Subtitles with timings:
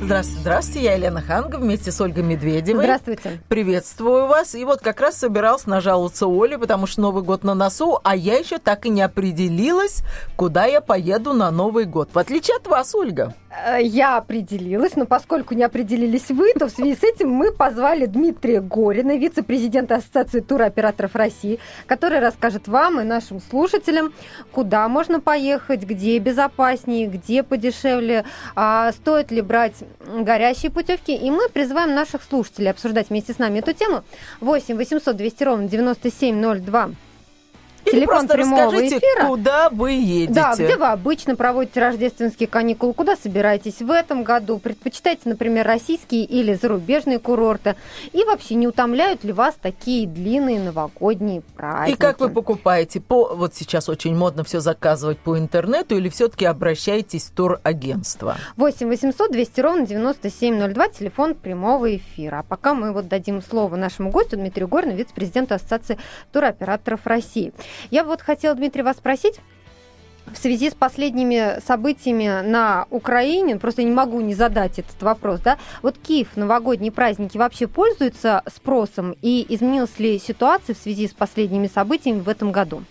[0.00, 2.84] Здравствуйте, здравствуйте, я Елена Ханга вместе с Ольгой Медведевой.
[2.84, 3.40] Здравствуйте.
[3.48, 4.54] Приветствую вас.
[4.54, 8.38] И вот как раз собиралась нажаловаться Оле, потому что Новый год на носу, а я
[8.38, 10.02] еще так и не определилась,
[10.36, 12.10] куда я поеду на Новый год.
[12.12, 13.34] В отличие от вас, Ольга.
[13.50, 18.06] Э, я определилась, но поскольку не определились вы, то в связи с этим мы позвали
[18.06, 24.12] Дмитрия Горина, вице-президента Ассоциации туроператоров России, который расскажет вам и нашим слушателям,
[24.52, 28.24] куда можно поехать, где безопаснее, где подешевле,
[28.54, 31.14] а стоит ли брать горящие путевки.
[31.14, 34.04] И мы призываем наших слушателей обсуждать вместе с нами эту тему.
[34.40, 36.90] 8 800 200 ровно 9702
[37.84, 39.26] или Телефон просто прямого расскажите, эфира.
[39.26, 40.32] куда вы едете.
[40.32, 46.24] Да, где вы обычно проводите рождественские каникулы, куда собираетесь в этом году, предпочитаете, например, российские
[46.24, 47.76] или зарубежные курорты,
[48.12, 51.96] и вообще не утомляют ли вас такие длинные новогодние праздники.
[51.96, 53.00] И как вы покупаете?
[53.00, 58.36] По, вот сейчас очень модно все заказывать по интернету или все-таки обращаетесь в турагентство?
[58.56, 62.40] 8 800 200 ровно 9702, телефон прямого эфира.
[62.40, 65.98] А пока мы вот дадим слово нашему гостю Дмитрию Горину, вице-президенту Ассоциации
[66.32, 67.52] туроператоров России.
[67.90, 69.40] Я вот хотела, Дмитрий, вас спросить,
[70.32, 75.58] в связи с последними событиями на Украине, просто не могу не задать этот вопрос, да,
[75.82, 81.66] вот Киев, новогодние праздники вообще пользуются спросом и изменилась ли ситуация в связи с последними
[81.66, 82.82] событиями в этом году?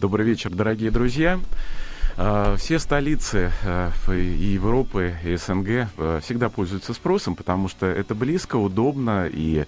[0.00, 1.38] Добрый вечер, дорогие друзья.
[2.16, 8.14] А, все столицы а, и Европы, и СНГ а, всегда пользуются спросом, потому что это
[8.14, 9.64] близко, удобно и,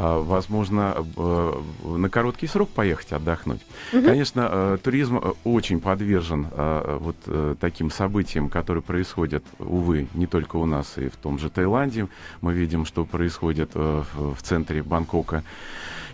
[0.00, 3.60] возможно, на короткий срок поехать отдохнуть.
[3.92, 4.02] Угу.
[4.02, 7.16] Конечно, туризм очень подвержен вот
[7.60, 12.08] таким событиям, которые происходят, увы, не только у нас, и в том же Таиланде.
[12.40, 15.44] Мы видим, что происходит в центре Бангкока.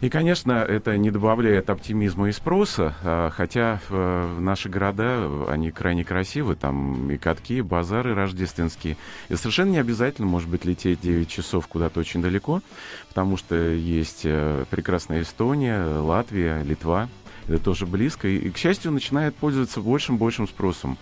[0.01, 6.05] И, конечно, это не добавляет оптимизма и спроса, а, хотя э, наши города, они крайне
[6.05, 8.97] красивы, там и катки, и базары рождественские.
[9.29, 12.63] И совершенно не обязательно, может быть, лететь 9 часов куда-то очень далеко,
[13.09, 17.09] потому что есть э, прекрасная Эстония, Латвия, Литва,
[17.49, 20.99] это тоже близко, и, к счастью, начинает пользоваться большим-большим спросом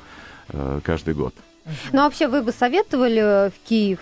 [0.49, 1.35] э, каждый год.
[1.93, 4.01] Ну, а вообще, вы бы советовали в Киев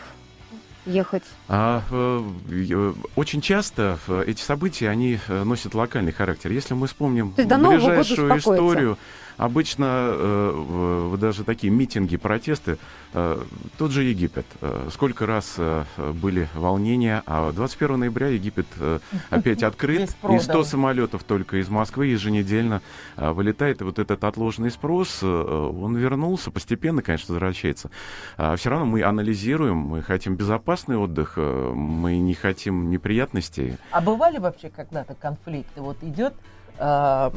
[0.87, 1.25] ехать?
[1.49, 6.53] А, э, э, очень часто э, эти события, они носят локальный характер.
[6.53, 8.99] Если мы вспомним ближайшую историю
[9.37, 12.79] Обычно э, даже такие митинги, протесты,
[13.13, 13.39] э,
[13.77, 14.47] тот же Египет.
[14.61, 18.99] Э, сколько раз э, были волнения, а 21 ноября Египет э,
[19.31, 22.81] опять открыт, и 100 самолетов только из Москвы еженедельно
[23.17, 27.91] э, вылетает, и вот этот отложенный спрос, э, он вернулся, постепенно, конечно, возвращается.
[28.39, 33.77] А все равно мы анализируем, мы хотим безопасный отдых, э, мы не хотим неприятностей.
[33.91, 35.83] А бывали вообще когда-то конфликты?
[35.83, 36.35] Вот идет
[36.79, 37.31] э,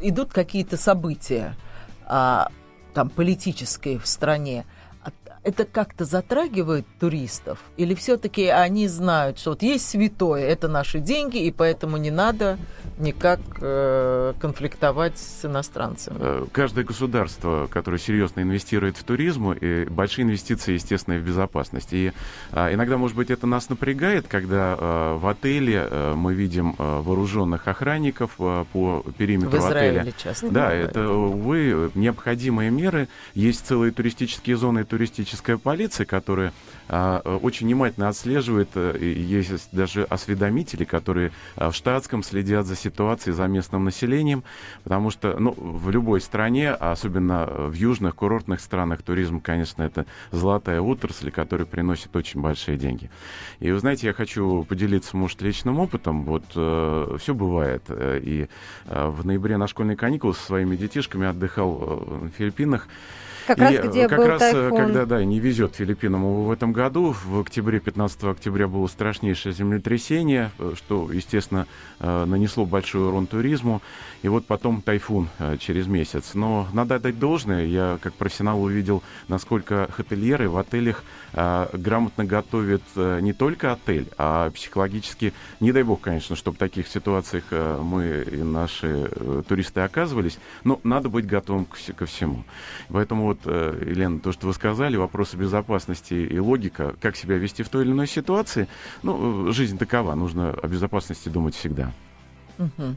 [0.00, 1.54] идут какие-то события
[2.06, 2.48] а,
[2.94, 4.64] там политические в стране,
[5.46, 7.60] это как-то затрагивает туристов?
[7.76, 12.58] Или все-таки они знают, что вот есть святое, это наши деньги, и поэтому не надо
[12.98, 16.16] никак э, конфликтовать с иностранцами.
[16.18, 21.92] Э, каждое государство, которое серьезно инвестирует в туризм, и большие инвестиции, естественно, в безопасность.
[21.92, 22.12] И
[22.52, 27.00] э, иногда, может быть, это нас напрягает, когда э, в отеле э, мы видим э,
[27.02, 30.14] вооруженных охранников э, по периметру в Израиле отеля.
[30.16, 30.48] часто.
[30.50, 33.08] Да, это, увы, необходимые меры.
[33.34, 34.84] Есть целые туристические зоны и
[35.36, 36.52] туристическая полиция, которая
[36.88, 38.68] э, очень внимательно отслеживает.
[38.74, 44.42] Э, есть даже осведомители, которые э, в штатском следят за ситуации за местным населением,
[44.84, 50.80] потому что ну, в любой стране, особенно в южных курортных странах, туризм, конечно, это золотая
[50.80, 53.10] отрасль, которая приносит очень большие деньги.
[53.60, 56.24] И вы знаете, я хочу поделиться, может, личным опытом.
[56.24, 57.82] Вот э, все бывает.
[57.90, 58.48] И
[58.86, 62.88] э, в ноябре на школьные каникулы со своими детишками отдыхал э, на Филиппинах.
[63.46, 64.76] Как и раз где как был раз, тайфун.
[64.76, 70.50] когда, да, не везет Филиппинам в этом году, в октябре, 15 октября было страшнейшее землетрясение,
[70.58, 71.66] э, что, естественно,
[72.00, 73.82] э, нанесло большой урон туризму.
[74.22, 76.34] И вот потом тайфун э, через месяц.
[76.34, 83.32] Но надо отдать должное, я как профессионал увидел, насколько хотельеры в отелях грамотно готовят не
[83.34, 89.10] только отель, а психологически, не дай бог, конечно, чтобы в таких ситуациях мы и наши
[89.46, 92.44] туристы оказывались, но надо быть готовым ко всему.
[92.88, 97.36] Поэтому вот вот, э, Елена, то, что вы сказали, вопросы безопасности и логика, как себя
[97.36, 98.68] вести в той или иной ситуации,
[99.02, 101.92] ну, жизнь такова, нужно о безопасности думать всегда.
[102.58, 102.96] Угу.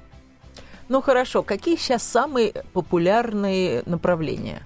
[0.89, 4.63] Ну хорошо, какие сейчас самые популярные направления?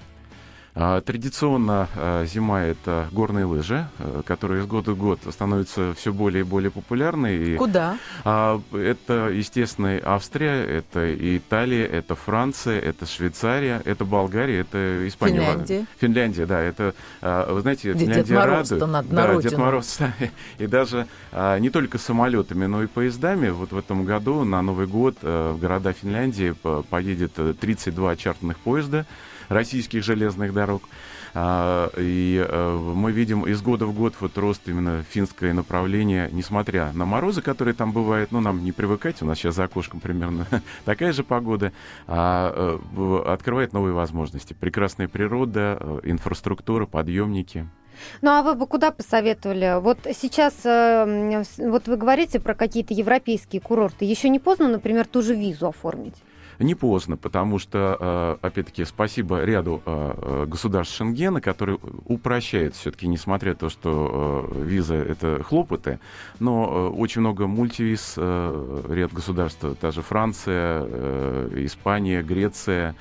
[0.75, 6.11] А, традиционно а, зима это горные лыжи, а, которые из года в год становятся все
[6.11, 7.55] более и более популярны.
[7.57, 7.97] Куда?
[8.23, 15.41] а, это, естественно, Австрия, это Италия, это Франция, это Швейцария, это Болгария, это Испания.
[15.41, 15.85] Финляндия.
[15.99, 16.59] Финляндия, да.
[16.59, 18.91] Это, вы знаете, Где Финляндия Дед Мороз-то радует.
[18.91, 19.49] надо на да, родину.
[19.49, 19.99] Дед Мороз.
[20.57, 21.07] И даже
[21.59, 23.49] не только самолетами, но и поездами.
[23.49, 28.15] Вот в этом году на Новый год а, в города Финляндии по- поедет э, 32
[28.15, 29.05] чартерных поезда
[29.53, 30.83] российских железных дорог.
[31.35, 36.91] А, И э, мы видим из года в год вот рост именно финское направление, несмотря
[36.93, 40.45] на морозы, которые там бывают, ну, нам не привыкать, у нас сейчас за окошком примерно
[40.85, 41.73] такая же погода,
[42.07, 44.53] а, э, открывает новые возможности.
[44.53, 47.67] Прекрасная природа, э, инфраструктура, подъемники.
[48.21, 49.79] Ну а вы бы куда посоветовали?
[49.79, 54.05] Вот сейчас, вот вы говорите про какие-то европейские курорты.
[54.05, 56.15] Еще не поздно, например, ту же визу оформить?
[56.59, 63.07] Не поздно, потому что, э, опять-таки, спасибо ряду э, э, государств Шенгена, которые упрощают все-таки,
[63.07, 65.99] несмотря на то, что виза— это хлопоты,
[66.39, 70.83] но очень много мультивиз, ряд государств, та же Франция,
[71.65, 72.95] Испания, Греция,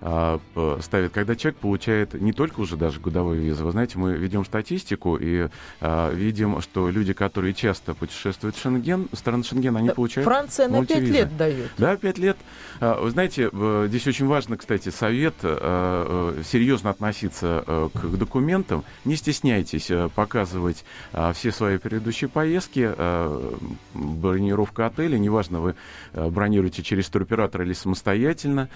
[0.00, 3.64] э, п- ставят, когда человек получает не только уже даже годовую визу.
[3.66, 5.48] Вы знаете, мы ведем статистику и
[5.80, 10.68] э, видим, что люди, которые часто путешествуют в Шенген, страны Шенгена, они Да, получают Франция
[10.68, 11.12] на пять мультивизы.
[11.12, 11.70] лет дает.
[11.78, 12.36] Да, пять лет.
[12.80, 18.06] А, Вы знаете, э, здесь очень важно, кстати, совет э, э, серьезно относиться э, к
[18.16, 18.84] документам.
[19.04, 23.50] Не стесняйтесь э, показывать а, все свои предыдущие поездки, э,
[23.94, 25.74] бронировка отеля, неважно, вы
[26.12, 28.68] э, бронируете через туроператора или самостоятельно,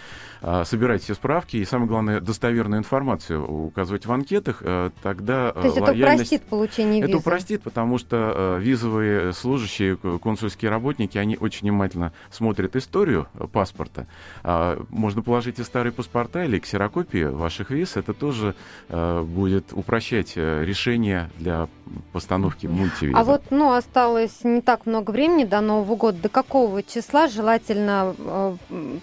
[0.43, 5.61] а, собирайте все справки и, самое главное, достоверную информацию указывать в анкетах, э, тогда э,
[5.61, 7.19] То есть это лояльность- упростит получение это визы?
[7.19, 14.07] упростит, потому что э, визовые служащие, консульские работники, они очень внимательно смотрят историю паспорта.
[14.43, 17.97] А, можно положить и старые паспорта или ксерокопии ваших виз.
[17.97, 18.55] Это тоже
[18.89, 21.69] будет упрощать решение для
[22.13, 23.19] постановки мультивиза.
[23.19, 26.19] А вот, ну, осталось не так много времени до Нового года.
[26.23, 28.15] До какого числа желательно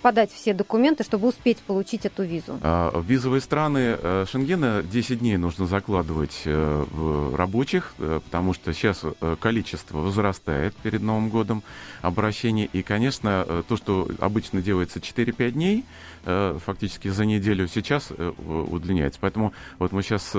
[0.02, 2.60] подать все документы, чтобы успеть получить эту визу?
[2.62, 8.74] А, визовые страны э, Шенгена 10 дней нужно закладывать э, в рабочих, э, потому что
[8.74, 11.64] сейчас э, количество возрастает перед Новым годом
[12.02, 12.70] обращений.
[12.72, 15.86] И, конечно, э, то, что обычно делается 4-5 дней,
[16.24, 19.20] фактически за неделю, сейчас э, удлиняется.
[19.22, 20.36] Поэтому вот мы сейчас,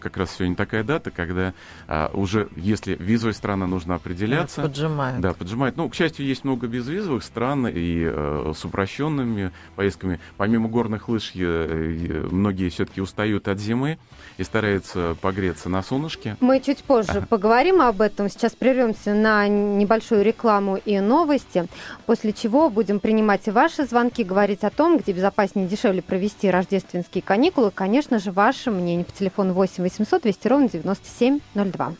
[0.00, 1.54] как раз сегодня такая дата, когда
[1.86, 5.20] а, уже, если визовая страна нужно определяться, Поджимают.
[5.20, 5.76] да, поджимает.
[5.76, 10.20] Ну, к счастью, есть много безвизовых стран и э, с упрощенными поездками.
[10.36, 13.98] Помимо горных лыж, э, э, многие все-таки устают от зимы
[14.38, 16.36] и стараются погреться на солнышке.
[16.40, 18.28] Мы чуть позже поговорим об этом.
[18.28, 21.66] Сейчас прервемся на небольшую рекламу и новости,
[22.06, 27.22] после чего будем принимать ваши звонки, говорить о том, где безопаснее и дешевле провести рождественские
[27.22, 27.70] каникулы.
[27.70, 31.92] Конечно же, ваше мнение по телефону 8 800 200 ровно 9702.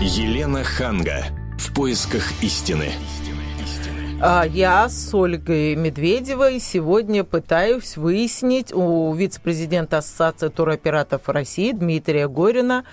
[0.00, 1.24] Елена Ханга.
[1.58, 2.92] В поисках истины.
[4.18, 12.84] А я с Ольгой Медведевой сегодня пытаюсь выяснить у вице-президента Ассоциации туроператоров России Дмитрия Горина,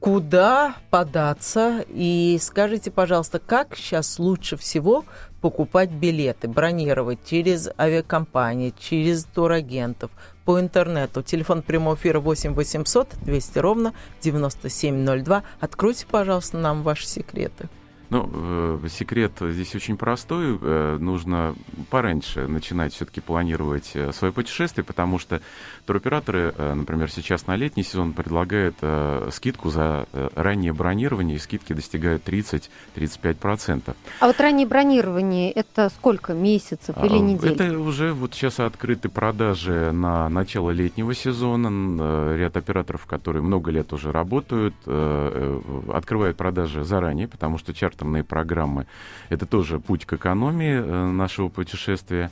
[0.00, 1.84] куда податься.
[1.88, 5.04] И скажите, пожалуйста, как сейчас лучше всего
[5.44, 10.10] покупать билеты, бронировать через авиакомпании, через турагентов,
[10.46, 11.22] по интернету.
[11.22, 13.92] Телефон прямого эфира 8 800 200 ровно
[14.22, 15.42] 9702.
[15.60, 17.68] Откройте, пожалуйста, нам ваши секреты.
[18.10, 20.58] Ну, э, секрет здесь очень простой.
[20.60, 21.54] Э, нужно
[21.90, 25.40] пораньше начинать все-таки планировать э, свое путешествие, потому что
[25.86, 31.38] туроператоры, э, например, сейчас на летний сезон предлагают э, скидку за э, раннее бронирование, и
[31.40, 33.94] скидки достигают 30-35%.
[34.20, 37.52] А вот раннее бронирование это сколько месяцев или А, недель?
[37.52, 41.68] Это уже вот сейчас открыты продажи на начало летнего сезона.
[42.00, 47.72] Э, Ряд операторов, которые много лет уже работают, э, э, открывают продажи заранее, потому что
[47.94, 48.86] чартерные программы
[49.30, 52.30] это тоже путь к экономии э, нашего путешествия.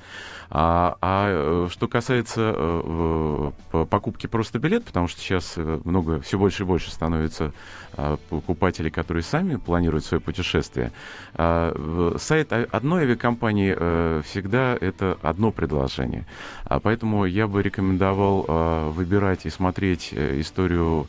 [0.51, 3.53] А, а, э, что касается э,
[3.89, 7.53] покупки просто билет, потому что сейчас много, все больше и больше становится
[7.95, 10.93] а, покупателей, которые сами планируют свое путешествие.
[11.35, 11.73] А,
[12.19, 16.27] Сайт одной авиакомпании всегда это одно предложение.
[16.65, 21.07] А Поэтому я бы рекомендовал выбирать и смотреть историю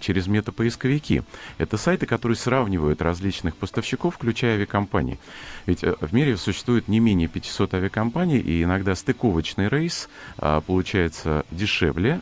[0.00, 1.22] через метапоисковики.
[1.58, 3.71] Это сайты, которые сравнивают различных поставщиков,
[4.10, 5.18] включая авиакомпании.
[5.66, 11.44] Ведь э, в мире существует не менее 500 авиакомпаний, и иногда стыковочный рейс а, получается
[11.50, 12.20] дешевле, дешевле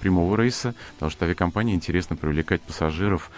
[0.00, 3.30] прямого рейса, потому что авиакомпании интересно привлекать пассажиров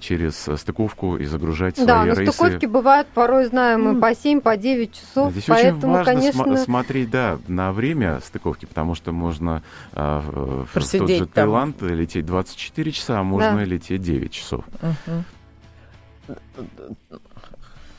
[0.00, 2.32] через стыковку и загружать да, свои но рейсы.
[2.32, 6.44] стыковки бывают порой, знаем, мы по 7, по 9 часов, Здесь поэтому, очень важно конечно...
[6.44, 9.62] см- смотреть, да, на время стыковки, потому что можно
[9.92, 11.44] а, в, в тот Просидеть же там.
[11.44, 13.64] Таиланд лететь 24 часа, а можно Да.
[13.64, 14.64] лететь 9 часов.
[14.80, 15.24] Мгм.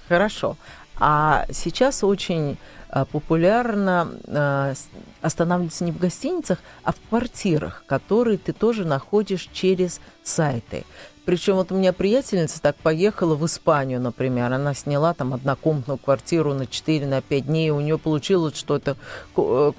[0.07, 0.57] Хорошо.
[0.99, 2.57] А сейчас очень
[2.89, 4.73] а, популярно а,
[5.21, 10.85] останавливаться не в гостиницах, а в квартирах, которые ты тоже находишь через сайты.
[11.27, 14.53] Причем вот у меня приятельница так поехала в Испанию, например.
[14.53, 17.69] Она сняла там однокомнатную квартиру на 4 на 5 дней.
[17.69, 18.95] У нее получилось, что это
[19.35, 19.71] э,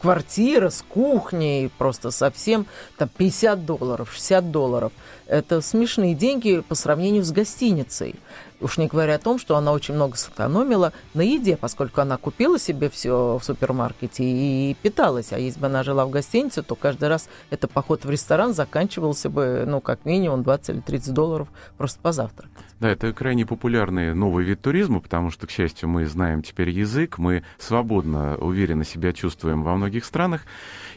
[0.00, 2.66] квартира с кухней просто совсем
[2.98, 4.92] там 50 долларов, 60 долларов.
[5.26, 8.14] Это смешные деньги по сравнению с гостиницей.
[8.62, 12.58] Уж не говоря о том, что она очень много сэкономила на еде, поскольку она купила
[12.58, 15.32] себе все в супермаркете и питалась.
[15.32, 19.28] А если бы она жила в гостинице, то каждый раз это поход в ресторан заканчивался
[19.28, 22.50] бы, ну, как минимум 20 или 30 долларов просто позавтракать.
[22.80, 27.18] Да, это крайне популярный новый вид туризма, потому что, к счастью, мы знаем теперь язык,
[27.18, 30.42] мы свободно, уверенно себя чувствуем во многих странах.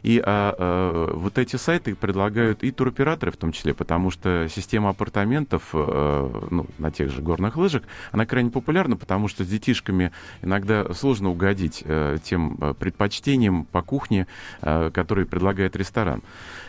[0.01, 4.89] И а, а, вот эти сайты предлагают и туроператоры в том числе, потому что система
[4.89, 10.11] апартаментов э, ну, на тех же горных лыжах, она крайне популярна, потому что с детишками
[10.41, 14.27] иногда сложно угодить э, тем э, предпочтениям по кухне,
[14.61, 16.21] э, которые предлагает ресторан.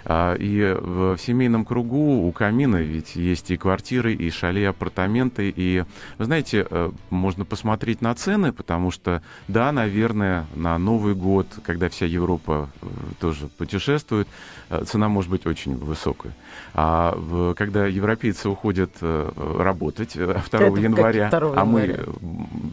[0.05, 5.53] А, И в семейном кругу у камина ведь есть и квартиры, и шале, и апартаменты.
[5.55, 5.85] И,
[6.19, 11.89] вы знаете, э, можно посмотреть на цены, потому что, да, наверное, на Новый год, когда
[11.89, 12.87] вся Европа э,
[13.21, 14.29] тоже путешествует,
[14.71, 16.33] э, цена может быть очень высокая.
[16.75, 21.99] А в- когда европейцы уходят э, работать э, 2 Это как января, 2 а мы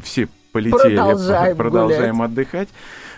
[0.03, 2.31] все полетели, Продолжаем продолжаем гулять.
[2.31, 2.69] отдыхать.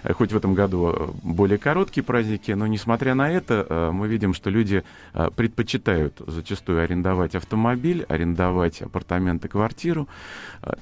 [0.05, 4.07] Э, Хоть в этом году э, более короткие праздники, но несмотря на это, э, мы
[4.07, 4.83] видим, что люди
[5.35, 10.07] предпочитают зачастую арендовать автомобиль, арендовать апартаменты, квартиру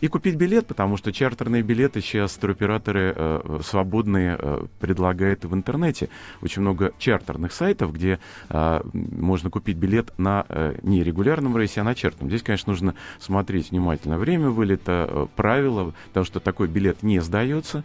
[0.01, 6.09] и купить билет, потому что чартерные билеты сейчас туроператоры свободные предлагают в интернете.
[6.41, 8.19] Очень много чартерных сайтов, где
[8.49, 10.45] можно купить билет на
[10.81, 12.29] не регулярном рейсе, а на чартерном.
[12.29, 17.83] Здесь, конечно, нужно смотреть внимательно время вылета, правила, потому что такой билет не сдается.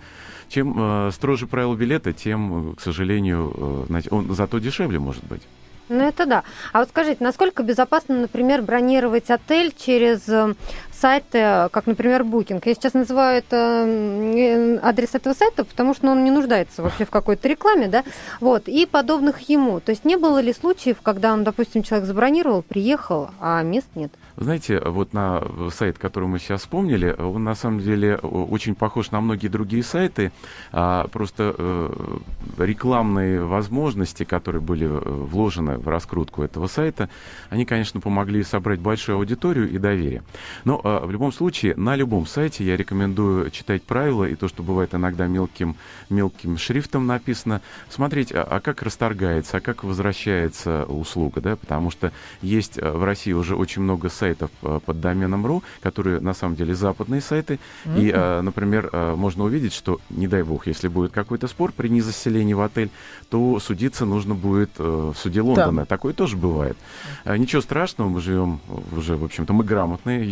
[0.49, 5.43] Чем э, строже правила билета, тем, э, к сожалению, э, он зато дешевле может быть.
[5.89, 6.45] Ну, это да.
[6.73, 10.55] А вот скажите, насколько безопасно, например, бронировать отель через э,
[11.01, 12.63] сайты, э, как, например, Booking?
[12.65, 17.05] Я сейчас называю это э, адрес этого сайта, потому что ну, он не нуждается вообще
[17.05, 18.05] в какой-то рекламе, да?
[18.41, 19.81] Вот, и подобных ему.
[19.81, 24.13] То есть не было ли случаев, когда он, допустим, человек забронировал, приехал, а мест нет?
[24.37, 29.11] Знаете, вот на сайт, который мы сейчас вспомнили, он на самом деле о- очень похож
[29.11, 30.31] на многие другие сайты.
[30.71, 32.19] А, просто э,
[32.59, 37.09] рекламные возможности, которые были э, вложены в раскрутку этого сайта,
[37.51, 40.23] они, конечно, помогли собрать большую аудиторию и доверие.
[40.65, 44.63] Но э, в любом случае, на любом сайте я рекомендую читать правила и то, что
[44.63, 45.77] бывает иногда мелким,
[46.09, 52.13] мелким шрифтом написано, смотреть, а, а как расторгается, а как возвращается услуга, да, потому что
[52.43, 56.57] есть э, в России уже очень много сайтов э, под доменом .ру, которые на самом
[56.57, 61.49] деле западные сайты, и, э, например, можно увидеть, что, не дай бог, если будет какой-то
[61.49, 62.91] спор при незаселении в отель,
[63.31, 65.87] то судиться нужно будет в суде Лондона.
[65.87, 66.77] Такое тоже бывает.
[67.25, 68.61] Ничего страшного, мы живем
[68.97, 70.25] уже, в общем-то, мы грамотные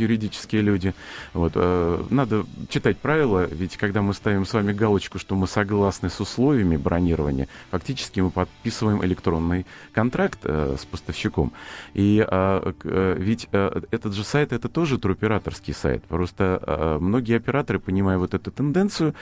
[0.47, 0.95] юридические люди.
[1.35, 6.11] Вот, э, надо читать правила, ведь когда мы ставим с вами галочку, что мы согласны
[6.11, 11.53] с условиями бронирования, фактически мы подписываем электронный контракт э, с поставщиком.
[11.95, 12.73] И э,
[13.19, 16.05] ведь этот же сайт это тоже туроператорский сайт.
[16.05, 19.15] Просто многие операторы, понимая вот эту тенденцию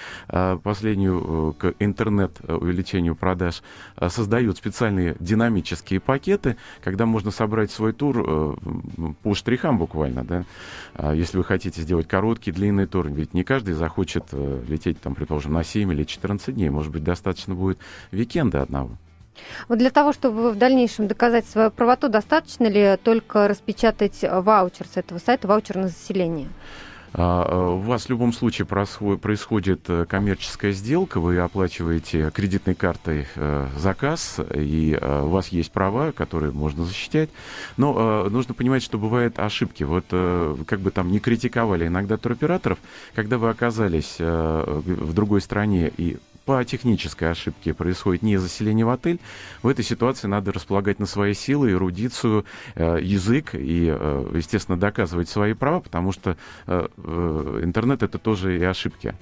[0.63, 3.63] последнюю к интернет-увеличению продаж,
[4.09, 8.59] создают специальные динамические пакеты, когда можно собрать свой тур
[9.23, 11.14] по штрихам буквально, да.
[11.15, 15.53] Если вы хотите сделать короткий, длинный тур, ведь не каждый захочет э, лететь, там, предположим,
[15.53, 16.69] на 7 или 14 дней.
[16.69, 17.79] Может быть, достаточно будет
[18.11, 18.97] викенда одного.
[19.69, 24.87] Вот для того, чтобы в дальнейшем доказать свою правоту, достаточно ли только распечатать э, ваучер
[24.87, 26.49] с этого сайта, ваучер на заселение?
[27.17, 33.27] А, э, У вас в любом случае происходит э, коммерческая сделка, вы оплачиваете кредитной картой
[33.37, 37.31] э, заказ, и у вас есть права, которые можно защищать.
[37.77, 39.85] Но нужно понимать, что бывают ошибки.
[39.85, 42.79] Вот как бы там не критиковали иногда туроператоров,
[43.15, 49.21] когда вы оказались в другой стране и по технической ошибке происходит не заселение в отель,
[49.63, 55.29] в этой ситуации надо располагать на свои силы, эрудицию, э, язык и, э, естественно, доказывать
[55.29, 56.37] свои права, потому что
[56.67, 56.89] э,
[57.63, 59.15] интернет это тоже и ошибки.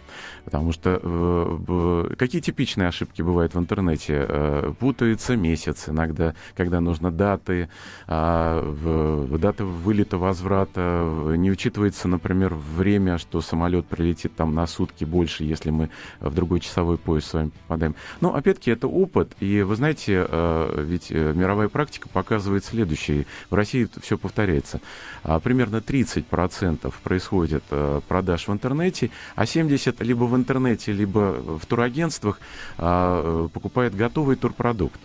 [0.44, 4.74] Потому что какие типичные ошибки бывают в интернете?
[4.80, 7.68] Путаются месяцы иногда, когда нужно даты,
[8.08, 15.44] э, даты вылета, возврата, не учитывается, например, время, что самолет прилетит там на сутки больше,
[15.44, 17.94] если мы в другой часовой пояс с вами попадаем.
[18.22, 23.26] Но, опять-таки, это опыт, и вы знаете, э, ведь э, мировая практика показывает следующее.
[23.50, 24.80] В России все повторяется.
[25.22, 31.66] А, примерно 30% происходит э, продаж в интернете, а 70% либо в интернете, либо в
[31.66, 32.40] турагентствах
[32.78, 34.98] а, покупает готовый турпродукт.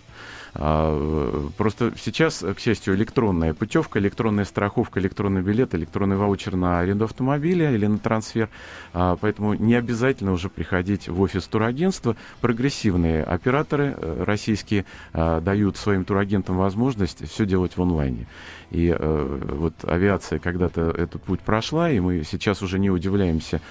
[0.59, 7.05] А, просто сейчас, к счастью, электронная путевка, электронная страховка, электронный билет, электронный ваучер на аренду
[7.05, 8.49] автомобиля или на трансфер.
[8.91, 12.15] А, поэтому не обязательно уже приходить в офис турагентства.
[12.41, 18.25] Прогрессивные операторы э, российские а, дают своим турагентам возможность все делать в онлайне.
[18.71, 23.61] И э, вот авиация когда-то этот путь прошла, и мы сейчас уже не удивляемся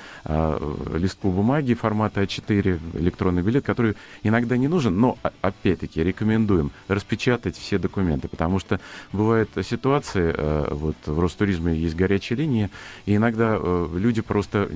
[0.95, 7.79] листку бумаги формата А4, электронный билет, который иногда не нужен, но, опять-таки, рекомендуем распечатать все
[7.79, 8.81] документы, потому что
[9.13, 12.71] бывают ситуации, э, вот в Ростуризме есть горячая линия,
[13.07, 14.69] и иногда э, люди просто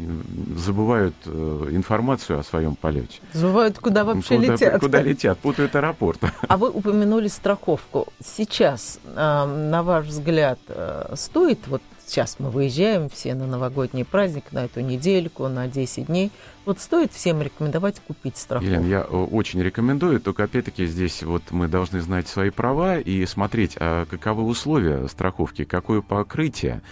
[0.57, 3.21] забывают э, информацию о своем полете.
[3.33, 4.81] Забывают, куда вообще куда, летят.
[4.81, 6.21] Куда летят, путают аэропорт.
[6.49, 8.09] А вы упомянули страховку.
[8.25, 10.59] Сейчас, на ваш взгляд,
[11.15, 16.33] стоит вот сейчас мы выезжаем все на новогодний праздник, на эту недельку, на 10 дней.
[16.67, 18.69] Вот стоит всем рекомендовать купить страховку?
[18.69, 23.77] Елена, я очень рекомендую, только опять-таки здесь вот мы должны знать свои права и смотреть,
[23.79, 26.83] а каковы условия страховки, какое покрытие.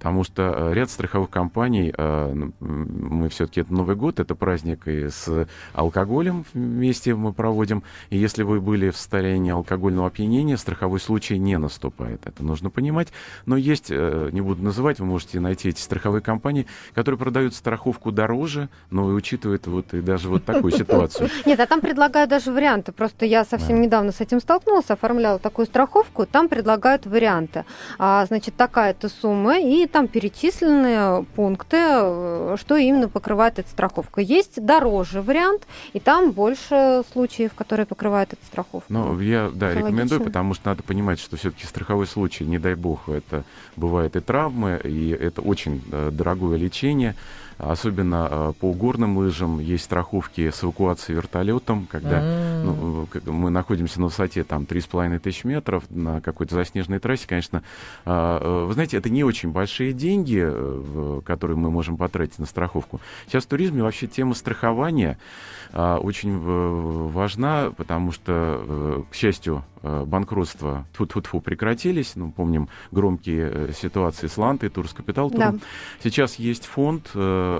[0.00, 4.88] Потому что э, ряд страховых компаний, э, ну, мы все-таки это Новый год, это праздник
[4.88, 7.82] и с алкоголем вместе мы проводим.
[8.08, 12.22] И если вы были в состоянии алкогольного опьянения, страховой случай не наступает.
[12.24, 13.08] Это нужно понимать.
[13.44, 18.10] Но есть, э, не буду называть, вы можете найти эти страховые компании, которые продают страховку
[18.10, 21.28] дороже, но и учитывают вот и даже вот такую ситуацию.
[21.44, 22.92] Нет, а там предлагают даже варианты.
[22.92, 27.66] Просто я совсем недавно с этим столкнулась, оформляла такую страховку, там предлагают варианты.
[27.98, 34.20] А, значит, такая-то сумма, и там перечислены пункты, э, что именно покрывает эта страховка.
[34.20, 38.92] Есть дороже вариант, и там больше случаев, которые покрывает эта страховка.
[38.92, 43.08] Ну, я, да, рекомендую, потому что надо понимать, что все-таки страховой случай, не дай бог,
[43.08, 43.44] это
[43.76, 47.16] бывает и травмы, и это очень э, дорогое лечение.
[47.62, 52.20] Особенно э, по горным лыжам есть страховки с эвакуацией вертолетом, когда
[52.64, 57.26] ну, мы находимся на высоте там 3,5 тысяч метров на какой-то заснеженной трассе.
[57.28, 57.62] Конечно,
[58.06, 63.00] э, вы знаете, это не очень большие деньги, э, которые мы можем потратить на страховку.
[63.26, 65.18] Сейчас в туризме вообще тема страхования
[65.72, 72.12] очень важна, потому что, к счастью, банкротства тьфу-тьфу-тьфу прекратились.
[72.16, 75.30] Ну, помним громкие ситуации с Лантой, Турскапитал.
[75.30, 75.54] Да.
[76.02, 77.10] Сейчас есть фонд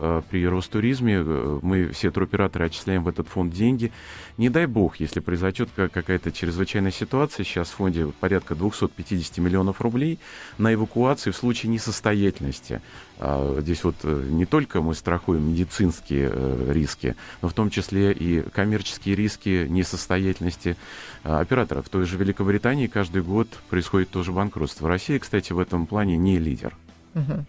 [0.01, 3.92] Э, при Ростуризме э, мы все туроператоры отчисляем в этот фонд деньги.
[4.40, 10.18] Не дай бог, если произойдет какая-то чрезвычайная ситуация, сейчас в фонде порядка 250 миллионов рублей
[10.57, 12.81] на эвакуацию в случае несостоятельности.
[13.18, 16.33] А, здесь вот э, не только мы страхуем медицинские
[16.72, 20.79] риски, но в том числе и коммерческие риски несостоятельности
[21.22, 21.85] операторов.
[21.85, 24.88] В той же Великобритании каждый год происходит тоже банкротство.
[24.88, 26.74] Россия, кстати, в этом плане не лидер.
[27.14, 27.44] Угу.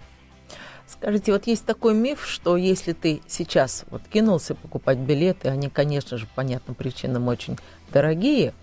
[0.91, 6.17] Скажите, вот есть такой миф, что если ты сейчас вот кинулся покупать билеты, они, конечно
[6.17, 7.57] же, по понятным причинам очень
[7.91, 8.53] дорогие,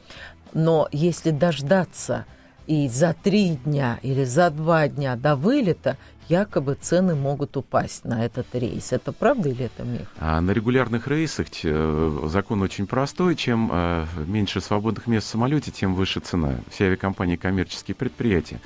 [0.52, 2.26] но если дождаться
[2.66, 5.96] и за три дня или за два дня до вылета
[6.28, 8.92] якобы цены могут упасть на этот рейс.
[8.92, 10.08] Это правда или это миф?
[10.18, 13.34] А на регулярных рейсах э, закон очень простой.
[13.34, 16.56] Чем э, меньше свободных мест в самолете, тем выше цена.
[16.70, 18.60] Все авиакомпании коммерческие предприятия.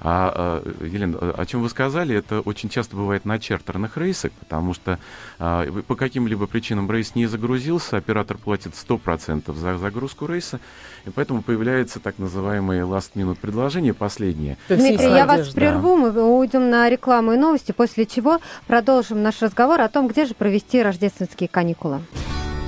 [0.00, 4.74] А, а, Елена, о чем вы сказали, это очень часто бывает на чартерных рейсах, потому
[4.74, 4.98] что
[5.38, 10.60] а, по каким-либо причинам рейс не загрузился, оператор платит 100% за загрузку рейса,
[11.04, 14.56] и поэтому появляется так называемые last-minute предложения, последние.
[14.68, 19.80] Дмитрий, я вас прерву, мы уйдем на рекламу и новости, после чего продолжим наш разговор
[19.80, 22.00] о том, где же провести рождественские каникулы.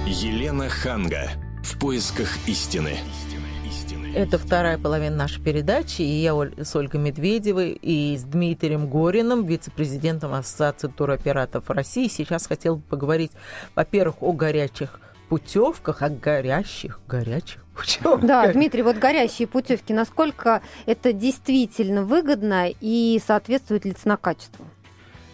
[0.07, 1.31] Елена Ханга.
[1.63, 2.97] В поисках истины.
[4.15, 10.35] Это вторая половина нашей передачи, и я с Ольгой Медведевой и с Дмитрием Гориным, вице-президентом
[10.35, 12.09] Ассоциации туроператоров России.
[12.09, 13.33] Сейчас хотел бы поговорить,
[13.77, 18.21] во-первых, о горячих путевках, о горящих, горячих путевках.
[18.23, 24.65] Да, Дмитрий, вот горящие путевки, насколько это действительно выгодно и соответствует ли цена качеству?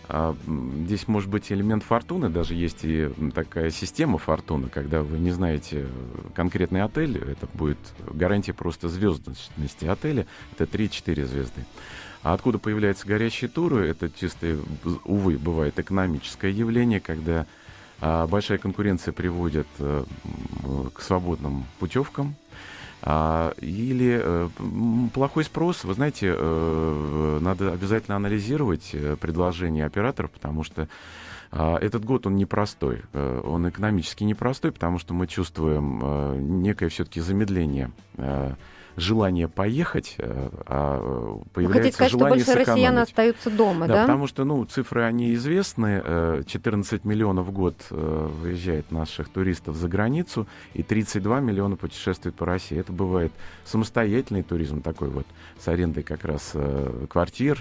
[0.07, 0.37] А,
[0.85, 5.87] здесь может быть элемент фортуны, даже есть и такая система фортуны, когда вы не знаете
[6.35, 7.79] конкретный отель, это будет
[8.13, 11.65] гарантия просто звездности отеля, это 3-4 звезды.
[12.23, 14.59] А откуда появляются горящие туры, это чисто,
[15.05, 17.47] увы, бывает экономическое явление, когда
[18.01, 20.05] а, большая конкуренция приводит а,
[20.93, 22.35] к свободным путевкам,
[23.61, 24.49] или э,
[25.13, 30.89] плохой спрос, вы знаете, э, надо обязательно анализировать э, предложения операторов, потому что
[31.57, 37.93] а, этот год он непростой, он экономически непростой, потому что мы чувствуем некое все-таки замедление
[38.97, 43.95] желание поехать, э, а появляется Вы хотите сказать, желание что больше россиян остаются дома, да?
[43.95, 46.45] Да, потому что, ну, цифры, они известны.
[46.47, 52.35] 14 э, миллионов в год э, выезжает наших туристов за границу, и 32 миллиона путешествует
[52.37, 52.79] по России.
[52.79, 53.33] Это бывает
[53.65, 55.27] самостоятельный туризм такой вот,
[55.59, 56.53] с арендой как раз
[57.09, 57.59] квартир.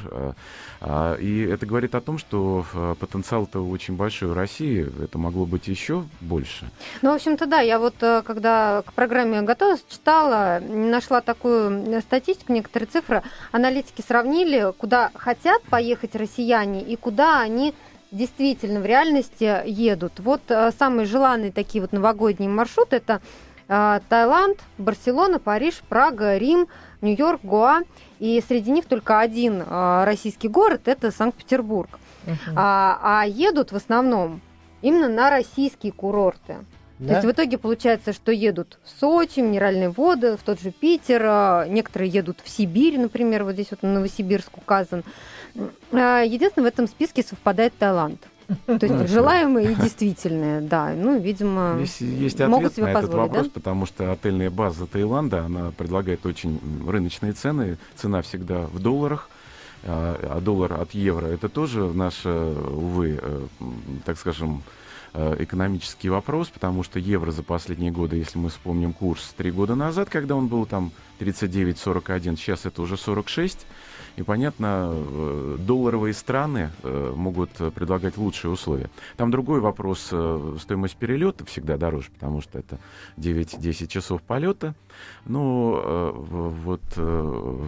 [0.81, 2.65] А, и это говорит о том, что
[2.99, 4.87] потенциал-то очень большой в России.
[5.03, 6.69] Это могло быть еще больше.
[7.01, 7.61] Ну, в общем-то, да.
[7.61, 13.23] Я вот, когда к программе готовилась, читала, нашла такую статистику, некоторые цифры.
[13.51, 17.73] Аналитики сравнили, куда хотят поехать россияне и куда они
[18.12, 20.19] действительно в реальности едут.
[20.19, 23.21] Вот э, самые желанные такие вот новогодние маршруты это
[23.67, 26.67] э, Таиланд, Барселона, Париж, Прага, Рим,
[27.01, 27.81] Нью-Йорк, Гоа.
[28.19, 31.99] И среди них только один э, российский город это Санкт-Петербург.
[32.25, 32.53] Uh-huh.
[32.55, 34.39] А, а едут в основном
[34.81, 36.57] именно на российские курорты.
[36.99, 37.08] Да?
[37.08, 41.23] То есть в итоге получается, что едут в Сочи, минеральные воды, в тот же Питер,
[41.25, 45.03] а, некоторые едут в Сибирь, например, вот здесь вот Новосибирск указан.
[45.91, 48.21] А, единственное, в этом списке совпадает Таиланд.
[48.65, 50.93] То есть ну, желаемые и действительные, да.
[50.93, 53.51] Ну, видимо, Здесь есть ответ могут себе на этот вопрос, да?
[53.53, 57.77] потому что отельная база Таиланда, она предлагает очень рыночные цены.
[57.95, 59.29] Цена всегда в долларах
[59.86, 63.41] а, а доллар от евро это тоже наша, увы, э,
[64.06, 64.63] так скажем,
[65.13, 70.10] экономический вопрос, потому что евро за последние годы, если мы вспомним курс три года назад,
[70.10, 73.65] когда он был там 39-41, сейчас это уже 46,
[74.15, 78.89] и, понятно, э, долларовые страны э, могут предлагать лучшие условия.
[79.17, 82.78] Там другой вопрос, э, стоимость перелета всегда дороже, потому что это
[83.17, 84.76] 9-10 часов полета.
[85.26, 86.82] Но вот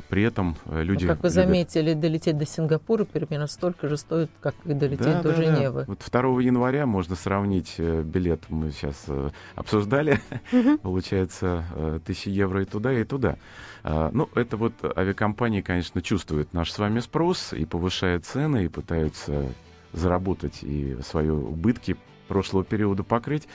[0.10, 1.06] при этом люди...
[1.06, 1.34] Но, как вы любят...
[1.34, 5.80] заметили, долететь до Сингапура примерно столько же стоит, как и долететь да, до да, Женевы.
[5.82, 5.86] Да.
[5.88, 9.08] Вот 2 января можно сравнить билет, мы сейчас
[9.56, 10.20] обсуждали,
[10.84, 13.38] получается, тысячи евро и туда, и туда.
[13.88, 18.68] А, ну, это вот авиакомпании, конечно, чувствуют наш с вами спрос и повышают цены, и
[18.68, 19.54] пытаются
[19.94, 21.96] заработать и свои убытки
[22.28, 23.48] прошлого периода покрыть.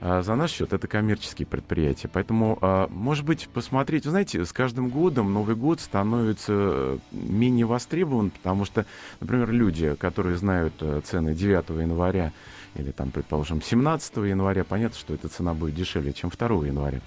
[0.00, 2.08] А, за наш счет это коммерческие предприятия.
[2.08, 7.66] Поэтому, а, может быть, посмотреть, вы знаете, с каждым годом Новый год становится э, менее
[7.66, 8.86] востребован, потому что,
[9.20, 12.32] например, люди, которые знают э, цены 9 января
[12.74, 17.00] или, там, предположим, 17 января, понятно, что эта цена будет дешевле, чем 2 января.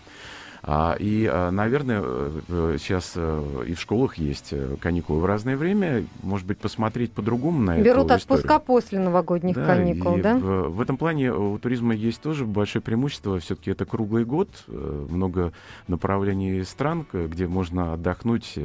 [0.65, 5.57] А, и, а, наверное, э, сейчас э, и в школах есть э, каникулы в разное
[5.57, 6.05] время.
[6.21, 7.83] Может быть, посмотреть по-другому на это.
[7.83, 10.37] Берут отпуска после новогодних да, каникул, да?
[10.37, 13.39] В, в этом плане у туризма есть тоже большое преимущество.
[13.39, 15.51] Все-таки это круглый год, много
[15.89, 18.57] направлений стран, где можно отдохнуть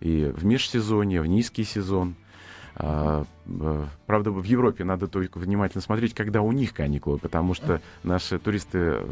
[0.00, 2.14] и в межсезонье, в низкий сезон.
[3.58, 7.80] А, э, правда, в Европе надо только внимательно смотреть, когда у них каникулы, потому что
[8.02, 9.04] наши туристы, э,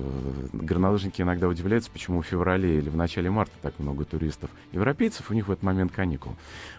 [0.53, 4.51] горнолыжники иногда удивляются, почему в феврале или в начале марта так много туристов.
[4.73, 6.35] Европейцев у них в этот момент каникул.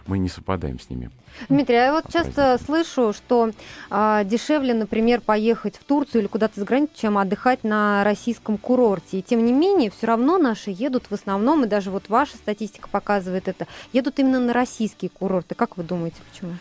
[0.06, 1.10] Мы не совпадаем с ними.
[1.48, 3.50] Дмитрий, я вот часто слышу, что
[3.90, 9.18] а, дешевле, например, поехать в Турцию или куда-то за границу, чем отдыхать на российском курорте.
[9.18, 12.88] И тем не менее, все равно наши едут в основном, и даже вот ваша статистика
[12.88, 15.54] показывает это, едут именно на российские курорты.
[15.54, 16.52] Как вы думаете, почему?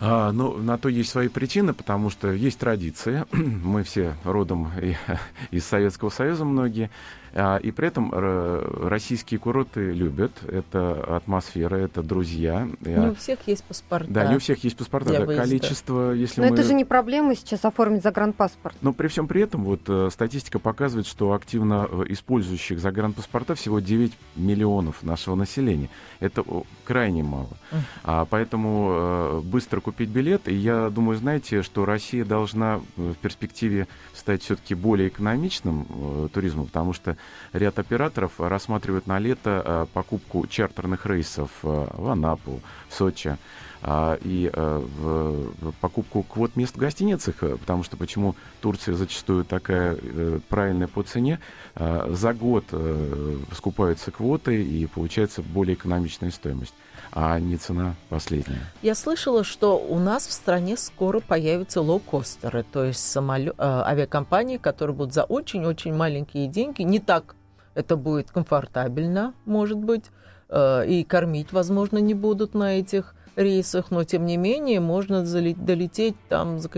[0.00, 3.26] А, ну, на то есть свои причины, потому что есть традиция.
[3.32, 4.70] Мы все родом
[5.50, 6.90] из Советского Союза многие.
[7.36, 10.32] А, и при этом российские курорты любят.
[10.46, 12.68] Это атмосфера, это друзья.
[12.80, 14.08] Не у всех есть паспорта.
[14.08, 15.26] Да, не у всех есть паспорта.
[15.26, 16.54] Да, количество, если Но мы...
[16.54, 18.76] это же не проблема сейчас оформить загранпаспорт.
[18.80, 23.80] Но при всем при этом вот э, статистика показывает, что активно э, использующих загранпаспорта всего
[23.80, 25.88] 9 миллионов нашего населения.
[26.20, 26.44] Это
[26.84, 27.56] крайне мало.
[28.04, 30.48] А, поэтому э, быстро купить билет.
[30.48, 36.66] И я думаю, знаете, что Россия должна в перспективе стать все-таки более экономичным э, туризмом,
[36.66, 37.16] потому что
[37.52, 43.36] ряд операторов рассматривают на лето э, покупку чартерных рейсов э, в Анапу, в Сочи.
[43.86, 48.94] А, и а, в, в покупку квот мест в гостиницах, э, потому что почему Турция
[48.94, 51.38] зачастую такая а, правильная по цене,
[51.74, 56.74] а, за год а, скупаются квоты и получается более экономичная стоимость
[57.12, 58.58] а не цена последняя.
[58.82, 63.52] Я слышала, что у нас в стране скоро появятся лоукостеры, то есть самолё...
[63.58, 67.36] авиакомпании, которые будут за очень-очень маленькие деньги, не так
[67.74, 70.06] это будет комфортабельно, может быть,
[70.52, 76.58] и кормить, возможно, не будут на этих рейсах, но тем не менее можно долететь там
[76.58, 76.70] за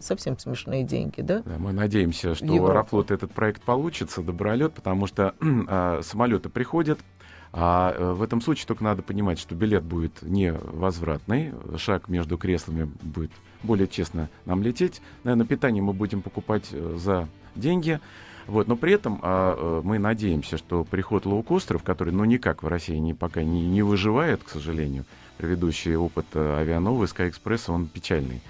[0.00, 1.42] совсем смешные деньги, да?
[1.44, 6.98] да мы надеемся, что у Аэрофлот этот проект получится, добролет, потому что э, самолеты приходят,
[7.52, 12.90] а э, в этом случае только надо понимать, что билет будет невозвратный, шаг между креслами
[13.02, 15.02] будет более честно нам лететь.
[15.24, 18.00] Наверное, питание мы будем покупать э, за деньги.
[18.46, 22.68] Вот, но при этом а, э, мы надеемся, что приход лоукостеров, который ну, никак в
[22.68, 25.04] России не, пока не, не выживает, к сожалению,
[25.40, 27.32] предыдущий опыт э, авиановый Sky
[27.68, 28.42] он печальный.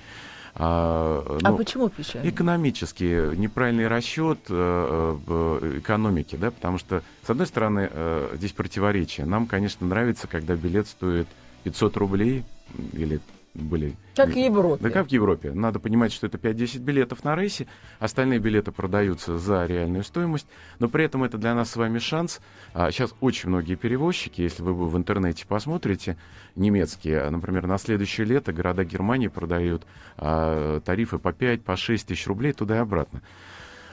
[0.57, 2.29] А, а ну, почему печально?
[2.29, 7.89] Экономически неправильный расчет э, э, экономики, да, потому что, с одной стороны,
[8.35, 9.27] здесь противоречие.
[9.27, 11.29] Нам, конечно, нравится, когда билет стоит
[11.63, 12.45] 500 рублей
[12.93, 13.21] или
[13.55, 13.97] были...
[14.15, 14.83] Как в Европе.
[14.83, 15.53] Да, как в Европе.
[15.53, 17.67] Надо понимать, что это 5-10 билетов на рейсе,
[17.99, 20.47] остальные билеты продаются за реальную стоимость,
[20.79, 22.41] но при этом это для нас с вами шанс.
[22.75, 26.17] А, сейчас очень многие перевозчики, если вы в интернете посмотрите,
[26.55, 29.85] немецкие, например, на следующее лето города Германии продают
[30.17, 33.23] а, тарифы по 5, по 6 тысяч рублей туда и обратно.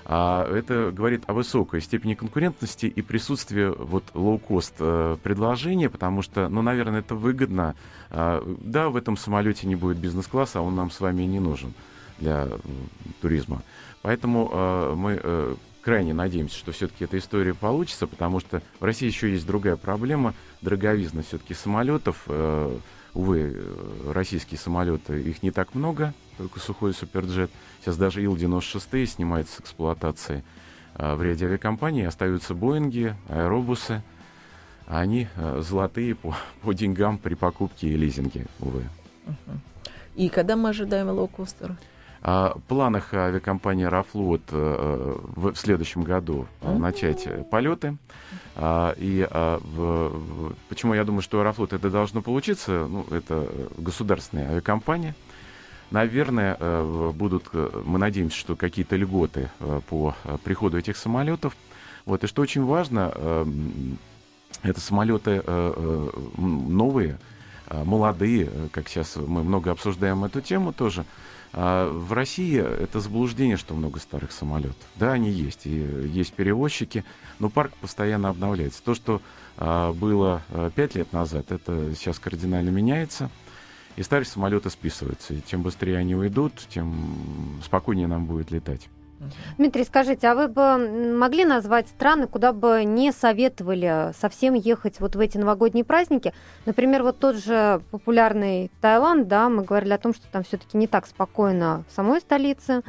[0.10, 6.48] А это говорит о высокой степени конкурентности и присутствии вот лоу-кост э, предложения, потому что,
[6.48, 7.76] ну, наверное, это выгодно.
[8.10, 11.74] А, да, в этом самолете не будет бизнес-класса, а он нам с вами не нужен
[12.20, 12.48] для
[13.22, 13.64] туризма.
[14.02, 19.08] Поэтому э, мы э, крайне надеемся, что все-таки эта история получится, потому что в России
[19.08, 22.26] еще есть другая проблема, дороговизна все-таки самолетов.
[23.18, 23.52] Увы,
[24.06, 27.50] российские самолеты, их не так много, только сухой суперджет.
[27.82, 30.44] Сейчас даже Ил-96 снимается с эксплуатации.
[30.94, 34.04] А в ряде авиакомпаний остаются Боинги, аэробусы.
[34.86, 38.84] Они а, золотые по, по деньгам при покупке и лизинге, увы.
[40.14, 41.76] И когда мы ожидаем лоукостера?
[42.28, 46.78] О планах авиакомпании «Аэрофлот» э, в следующем году mm-hmm.
[46.78, 47.96] начать полеты.
[48.98, 49.28] И
[50.68, 52.86] почему я думаю, что «Аэрофлот» это должно получиться?
[52.90, 55.16] Ну, это государственная авиакомпания.
[55.90, 60.14] Наверное, э, будут, э, мы надеемся, что какие-то льготы э, по
[60.44, 61.56] приходу этих самолетов.
[62.06, 63.46] Вот, и что очень важно,
[64.64, 65.44] это самолеты
[66.38, 66.97] новые,
[67.88, 71.06] молодые, как сейчас мы много обсуждаем эту тему тоже.
[71.54, 74.76] А в России это заблуждение, что много старых самолетов.
[74.96, 77.06] Да, они есть, и есть перевозчики,
[77.40, 78.84] но парк постоянно обновляется.
[78.84, 79.22] То, что
[79.58, 80.44] было
[80.76, 83.32] пять лет назад, это сейчас кардинально меняется
[83.96, 85.34] и старые самолеты списываются.
[85.34, 88.90] И чем быстрее они уйдут, тем спокойнее нам будет летать.
[89.58, 95.16] Дмитрий, скажите, а вы бы могли назвать страны, куда бы не советовали совсем ехать вот
[95.16, 96.34] в эти новогодние праздники?
[96.66, 100.88] Например, вот тот же популярный Таиланд, да, мы говорили о том, что там все-таки не
[100.88, 102.84] так спокойно в самой столице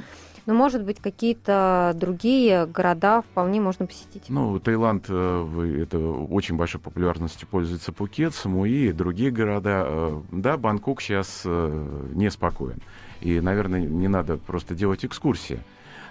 [0.48, 4.30] но, может быть, какие-то другие города вполне можно посетить.
[4.30, 9.84] Ну, Таиланд, э, это очень большой популярностью пользуется Пукет, Самуи, другие города.
[9.86, 12.80] Э, да, Бангкок сейчас э, неспокоен.
[13.20, 15.60] И, наверное, не надо просто делать экскурсии.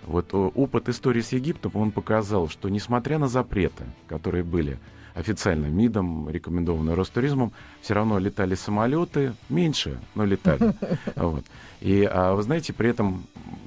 [0.04, 4.78] Вот опыт истории с Египтом, он показал, что несмотря на запреты, которые были
[5.18, 10.74] официально МИДом, рекомендованные Ростуризмом, все равно летали самолеты, меньше, но летали.
[11.16, 11.44] Вот.
[11.82, 13.26] И, а, вы знаете, при этом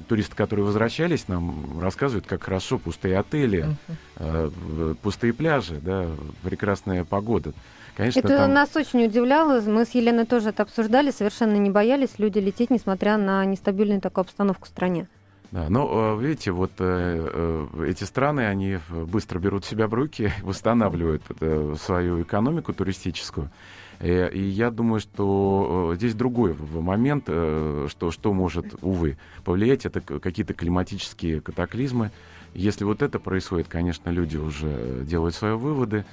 [0.09, 3.77] туристы, которые возвращались, нам рассказывают, как хорошо пустые отели,
[4.17, 4.97] uh-huh.
[5.03, 6.07] пустые пляжи, да,
[6.43, 7.53] прекрасная погода.
[7.97, 8.53] Конечно, это там...
[8.53, 9.61] нас очень удивляло.
[9.61, 14.23] Мы с Еленой тоже это обсуждали, совершенно не боялись люди лететь, несмотря на нестабильную такую
[14.23, 15.07] обстановку в стране.
[15.53, 20.33] Да, но э, видите, вот э, э, эти страны, они быстро берут себя в руки,
[20.43, 23.51] восстанавливают э, свою экономику туристическую.
[23.99, 30.01] Э, и я думаю, что здесь другой момент, э, что, что может, увы, повлиять, это
[30.01, 32.13] какие-то климатические катаклизмы.
[32.55, 36.05] Если вот это происходит, конечно, люди уже делают свои выводы.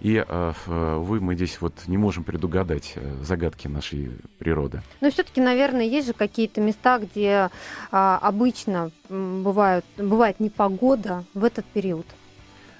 [0.00, 0.24] И,
[0.66, 4.82] увы, мы здесь вот не можем предугадать загадки нашей природы.
[5.00, 7.50] Но все-таки, наверное, есть же какие-то места, где
[7.92, 12.06] а, обычно бывают, бывает непогода в этот период.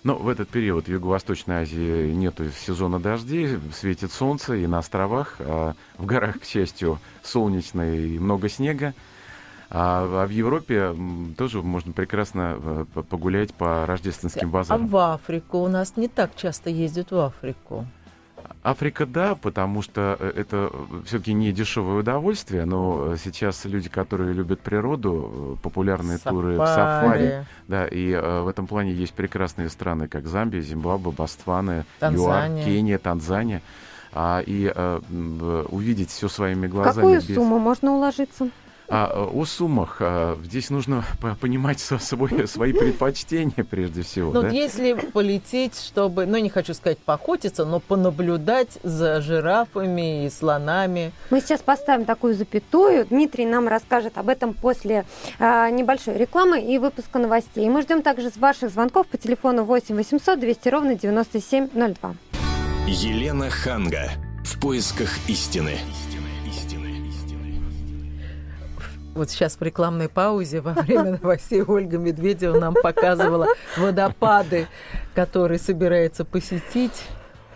[0.02, 5.36] Но в этот период в Юго-Восточной Азии нет сезона дождей, светит солнце и на островах.
[5.40, 8.94] А в горах, к счастью, солнечно и много снега.
[9.70, 10.94] А, а в Европе
[11.38, 14.84] тоже можно прекрасно э, погулять по рождественским базарам.
[14.84, 15.58] А в Африку?
[15.58, 17.86] У нас не так часто ездят в Африку.
[18.62, 20.72] Африка, да, потому что э, это
[21.06, 26.34] все-таки не дешевое удовольствие, но сейчас люди, которые любят природу, популярные сафари.
[26.34, 31.12] туры в сафари, да, и э, в этом плане есть прекрасные страны, как Замбия, Зимбабве,
[31.12, 33.62] Бостваны, ЮАР, Кения, Танзания.
[34.12, 36.92] А, и э, увидеть все своими глазами.
[36.92, 37.34] В какую без...
[37.34, 38.50] сумму можно уложиться?
[38.92, 39.98] А, о суммах.
[40.00, 41.04] А, здесь нужно
[41.40, 44.32] понимать свой, свои предпочтения прежде всего.
[44.32, 44.48] Ну, да?
[44.48, 51.12] если полететь, чтобы, ну, не хочу сказать поохотиться, но понаблюдать за жирафами и слонами.
[51.30, 53.06] Мы сейчас поставим такую запятую.
[53.06, 55.06] Дмитрий нам расскажет об этом после
[55.38, 57.68] а, небольшой рекламы и выпуска новостей.
[57.68, 62.14] Мы ждем также с ваших звонков по телефону 8 800 200 ровно 9702.
[62.88, 64.10] Елена Ханга.
[64.44, 65.78] В поисках истины.
[69.14, 74.68] Вот сейчас в рекламной паузе во время новостей Ольга Медведева нам показывала водопады,
[75.14, 77.04] которые собирается посетить.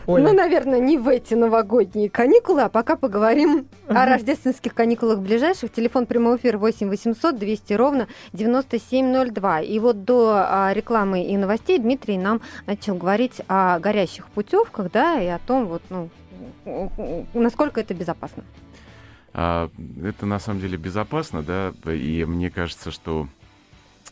[0.07, 0.25] Оля.
[0.25, 3.97] Ну, наверное, не в эти новогодние каникулы, а пока поговорим uh-huh.
[3.97, 5.73] о рождественских каникулах ближайших.
[5.73, 9.61] Телефон прямого эфира 8 800 200 ровно 9702.
[9.63, 15.19] И вот до а, рекламы и новостей Дмитрий нам начал говорить о горящих путевках, да,
[15.23, 16.11] и о том, вот, ну,
[17.33, 18.45] насколько это безопасно.
[19.35, 19.69] А,
[20.03, 23.29] это на самом деле безопасно, да, и мне кажется, что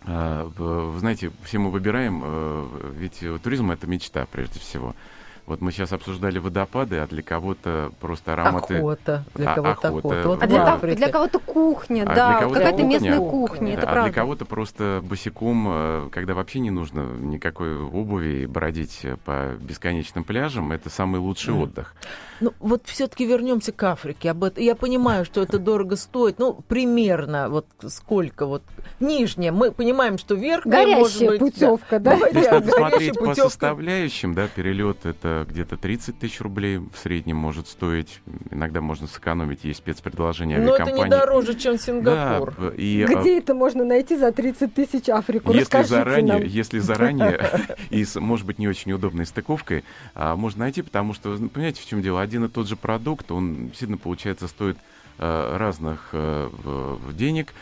[0.04, 4.96] а, вы знаете, все мы выбираем, э, ведь туризм это мечта прежде всего.
[5.44, 8.78] Вот мы сейчас обсуждали водопады, а для кого-то просто ароматы...
[8.78, 9.24] Охота.
[9.34, 10.08] Для кого-то охота.
[10.08, 10.28] охота.
[10.28, 14.02] Вот а для, для кого-то кухня, а да, какая-то местная кухня, это а правда.
[14.12, 20.70] для кого-то просто босиком, э, когда вообще не нужно никакой обуви бродить по бесконечным пляжам,
[20.70, 21.62] это самый лучший mm.
[21.62, 21.94] отдых.
[22.42, 24.30] Ну, вот все-таки вернемся к Африке.
[24.30, 24.64] Об этом.
[24.64, 26.40] Я понимаю, что это дорого стоит.
[26.40, 28.62] Ну, примерно вот сколько вот
[28.98, 29.52] нижняя.
[29.52, 31.38] Мы понимаем, что верхняя Горящая может быть...
[31.38, 32.16] путевка, да?
[32.16, 32.26] да?
[32.26, 38.20] Если посмотреть по составляющим, да, перелет это где-то 30 тысяч рублей в среднем может стоить.
[38.50, 40.92] Иногда можно сэкономить, есть спецпредложения авиакомпаний.
[40.92, 42.54] Но это не дороже, чем Сингапур.
[42.58, 43.38] Да, и, Где а...
[43.38, 45.52] это можно найти за 30 тысяч Африку?
[45.52, 46.42] Если заранее, нам.
[46.42, 47.40] если заранее
[47.90, 52.02] и, может быть, не очень удобной стыковкой, а, можно найти, потому что, понимаете, в чем
[52.02, 52.20] дело?
[52.20, 54.76] Один и тот же продукт, он действительно, получается, стоит
[55.18, 57.52] а, разных а, денег.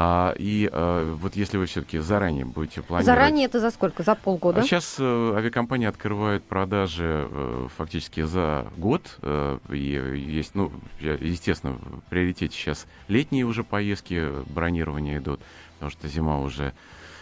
[0.00, 3.04] А, и а, вот если вы все-таки заранее будете планировать...
[3.04, 4.04] Заранее это за сколько?
[4.04, 4.60] За полгода?
[4.60, 9.18] А сейчас а, авиакомпании открывают продажи а, фактически за год.
[9.22, 15.40] А, и есть, ну, естественно, в приоритете сейчас летние уже поездки, бронирования идут,
[15.74, 16.74] потому что зима уже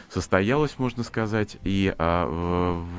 [0.09, 1.57] состоялась, можно сказать.
[1.65, 2.27] И а,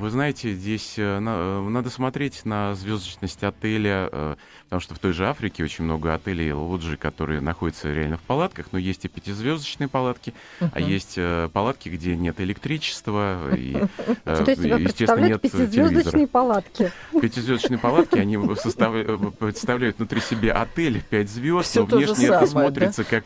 [0.00, 5.12] вы знаете, здесь а, на, надо смотреть на звездочность отеля, а, потому что в той
[5.12, 9.88] же Африке очень много отелей лоджи, которые находятся реально в палатках, но есть и пятизвездочные
[9.88, 10.70] палатки, uh-huh.
[10.72, 11.18] а есть
[11.52, 13.72] палатки, где нет электричества, и,
[14.26, 16.92] естественно, нет пятизвездочные палатки?
[17.20, 23.24] Пятизвездочные палатки, они представляют внутри себя отель, пять звезд, но внешне это смотрится как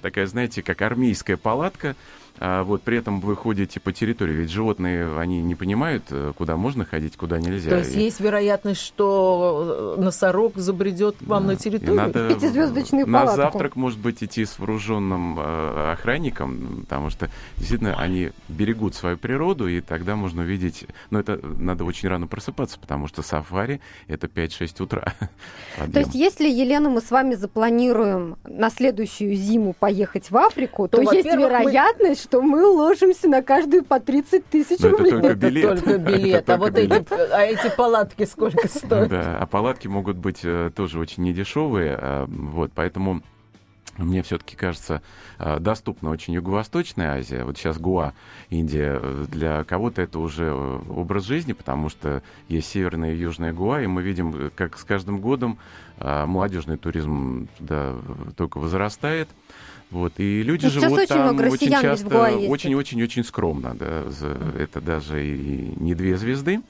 [0.00, 1.96] такая, знаете, как армейская палатка,
[2.38, 6.56] а вот при этом вы ходите по территории, ведь животные, они не понимают, э, куда
[6.56, 7.70] можно ходить, куда нельзя.
[7.70, 8.00] То есть и...
[8.00, 11.52] есть вероятность, что э, носорог забредет к вам да.
[11.52, 11.94] на территорию?
[11.94, 13.36] И надо Пятизвездочную на палатку.
[13.36, 19.68] завтрак, может быть, идти с вооруженным э, охранником, потому что действительно они берегут свою природу,
[19.68, 24.82] и тогда можно увидеть, но это надо очень рано просыпаться, потому что сафари это 5-6
[24.82, 25.14] утра.
[25.92, 31.02] То есть если, Елена, мы с вами запланируем на следующую зиму поехать в Африку, то,
[31.02, 35.12] то есть вероятность, что мы ложимся на каждую по 30 тысяч рублей.
[35.12, 35.64] Это только билет.
[35.64, 36.50] Это только билет.
[36.50, 39.08] а вот эти, а эти палатки сколько стоят?
[39.08, 41.96] Да, а палатки могут быть э, тоже очень недешевые.
[42.00, 43.22] А, вот, поэтому
[43.98, 45.02] мне все-таки кажется,
[45.38, 47.44] э, доступна очень Юго-Восточная Азия.
[47.44, 48.14] Вот сейчас Гуа,
[48.48, 53.82] Индия, э, для кого-то это уже образ жизни, потому что есть северная и южная Гуа,
[53.82, 55.58] и мы видим, как с каждым годом
[55.98, 57.94] молодежный туризм туда
[58.36, 59.28] только возрастает.
[59.92, 63.74] Вот, и люди ну, живут там очень часто очень-очень-очень скромно.
[63.74, 64.04] Да,
[64.58, 66.62] это даже и не две звезды.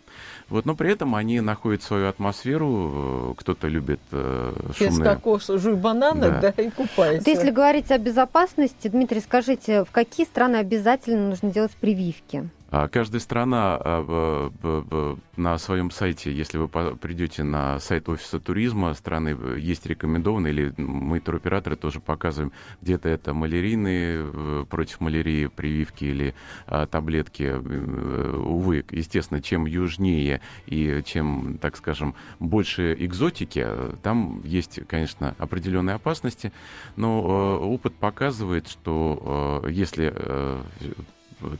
[0.48, 3.30] Вот, но при этом они находят свою атмосферу.
[3.30, 5.14] Э, кто-то любит э, шумные...
[5.14, 6.52] кокос, жуй бананы, да.
[6.54, 7.18] да, и купайся.
[7.24, 12.50] Вот если говорить о безопасности, Дмитрий, скажите, в какие страны обязательно нужно делать прививки?
[12.72, 19.37] А каждая страна а, на своем сайте, если вы придете на сайт офиса туризма страны,
[19.58, 26.35] есть рекомендованные, или мы туроператоры тоже показываем, где-то это малярийные э, против малярии прививки или
[26.66, 27.42] а, таблетки.
[27.42, 33.66] Э, увы, естественно, чем южнее и чем, так скажем, больше экзотики,
[34.02, 36.54] там есть, конечно, определенные опасности,
[36.96, 40.14] но э, опыт показывает, что если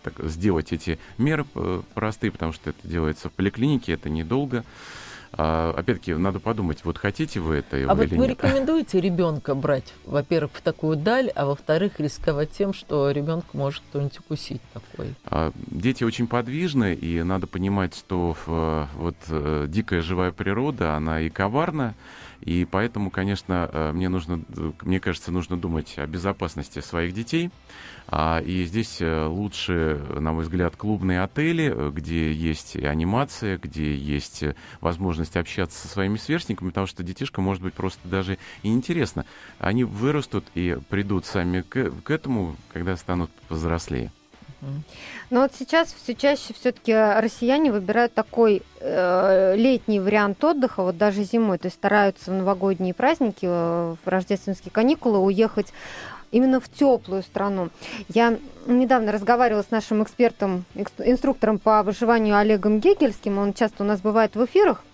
[0.03, 1.45] так, сделать эти меры
[1.95, 4.65] простые, потому что это делается в поликлинике, это недолго.
[5.35, 8.31] А, опять-таки, надо подумать, вот хотите вы это А или вот вы нет.
[8.31, 14.19] рекомендуете ребенка брать, во-первых, в такую даль, а во-вторых, рисковать тем, что ребенка может кто-нибудь
[14.19, 15.15] укусить такой?
[15.25, 21.21] А, Дети очень подвижны, и надо понимать, что э, вот э, дикая живая природа, она
[21.21, 21.95] и коварна,
[22.43, 27.51] и поэтому, конечно, э, мне нужно, д- мне кажется, нужно думать о безопасности своих детей.
[28.09, 33.95] А, И здесь э, лучше, на мой взгляд, клубные отели, э, где есть анимация, где
[33.97, 38.69] есть э, возможность общаться со своими сверстниками, потому что детишка может быть просто даже и
[38.69, 39.25] интересно.
[39.59, 44.11] Они вырастут и придут сами к, к этому, когда станут повзрослее.
[45.31, 51.25] Но вот сейчас все чаще все-таки россияне выбирают такой э, летний вариант отдыха, вот даже
[51.25, 55.73] зимой, то есть стараются в новогодние праздники, э, в рождественские каникулы уехать
[56.31, 57.71] именно в теплую страну.
[58.09, 63.87] Я недавно разговаривала с нашим экспертом, экс- инструктором по выживанию Олегом Гегельским, он часто у
[63.87, 64.85] нас бывает в эфирах.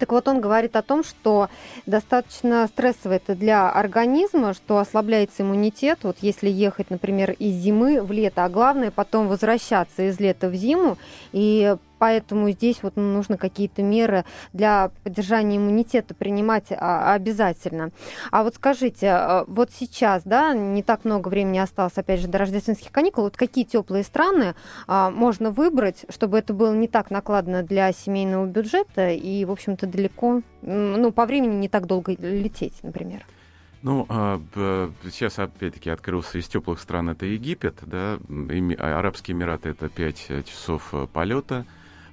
[0.00, 1.50] Так вот, он говорит о том, что
[1.84, 6.00] достаточно стрессово это для организма, что ослабляется иммунитет.
[6.02, 10.54] Вот если ехать, например, из зимы в лето, а главное потом возвращаться из лета в
[10.54, 10.96] зиму.
[11.32, 14.24] И поэтому здесь вот нужно какие-то меры
[14.54, 17.90] для поддержания иммунитета принимать а, обязательно.
[18.32, 22.38] А вот скажите, а, вот сейчас, да, не так много времени осталось, опять же, до
[22.38, 24.54] рождественских каникул, вот какие теплые страны
[24.86, 29.86] а, можно выбрать, чтобы это было не так накладно для семейного бюджета и, в общем-то,
[29.86, 33.26] далеко, ну, по времени не так долго лететь, например?
[33.82, 34.40] Ну, а,
[35.04, 38.18] сейчас опять-таки открылся из теплых стран это Египет, да,
[38.78, 41.66] Арабские Эмираты это 5 часов э, полета.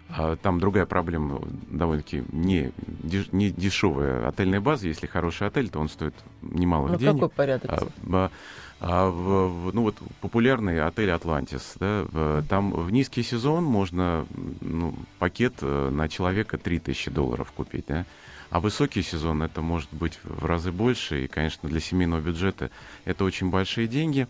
[0.09, 4.87] А Там другая проблема, довольно-таки не, деш- не дешевая отельная база.
[4.87, 7.13] Если хороший отель, то он стоит немалых Ну, денег.
[7.15, 7.71] какой порядок?
[8.09, 8.31] А,
[8.79, 14.25] а в- ну вот популярный отель Атлантис, да, там в низкий сезон можно
[14.61, 18.05] ну, пакет э, на человека 3000 долларов купить, да,
[18.49, 22.69] а высокий сезон это может быть в разы больше, и, конечно, для семейного бюджета
[23.03, 24.27] это очень большие деньги.